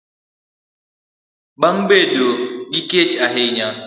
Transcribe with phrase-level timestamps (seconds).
[1.61, 2.27] bang' bedo
[2.71, 3.67] gi kech ahinya.